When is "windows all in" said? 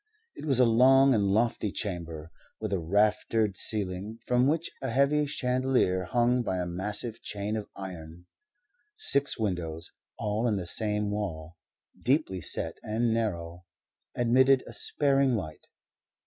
9.37-10.55